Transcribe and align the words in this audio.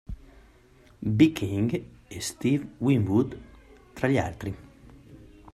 B. 1.17 1.27
King, 1.31 1.67
e 2.09 2.21
Steve 2.21 2.67
Winwood 2.79 3.37
tra 3.93 4.07
gli 4.07 4.17
altri. 4.17 4.55